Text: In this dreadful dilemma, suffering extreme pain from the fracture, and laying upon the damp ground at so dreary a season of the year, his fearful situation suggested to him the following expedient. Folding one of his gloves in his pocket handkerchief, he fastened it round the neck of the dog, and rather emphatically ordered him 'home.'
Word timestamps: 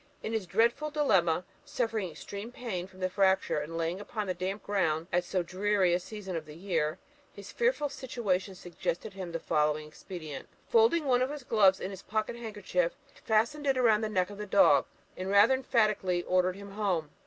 In 0.23 0.31
this 0.31 0.47
dreadful 0.47 0.89
dilemma, 0.89 1.45
suffering 1.63 2.09
extreme 2.09 2.51
pain 2.51 2.87
from 2.87 3.01
the 3.01 3.07
fracture, 3.11 3.59
and 3.59 3.77
laying 3.77 3.99
upon 4.01 4.25
the 4.25 4.33
damp 4.33 4.63
ground 4.63 5.05
at 5.13 5.23
so 5.23 5.43
dreary 5.43 5.93
a 5.93 5.99
season 5.99 6.35
of 6.35 6.47
the 6.47 6.55
year, 6.55 6.97
his 7.31 7.51
fearful 7.51 7.87
situation 7.87 8.55
suggested 8.55 9.11
to 9.11 9.17
him 9.19 9.31
the 9.31 9.39
following 9.39 9.85
expedient. 9.87 10.49
Folding 10.67 11.05
one 11.05 11.21
of 11.21 11.29
his 11.29 11.43
gloves 11.43 11.79
in 11.79 11.91
his 11.91 12.01
pocket 12.01 12.35
handkerchief, 12.35 12.95
he 13.13 13.19
fastened 13.19 13.67
it 13.67 13.77
round 13.79 14.03
the 14.03 14.09
neck 14.09 14.31
of 14.31 14.39
the 14.39 14.47
dog, 14.47 14.87
and 15.15 15.29
rather 15.29 15.53
emphatically 15.53 16.23
ordered 16.23 16.55
him 16.55 16.71
'home.' 16.71 17.11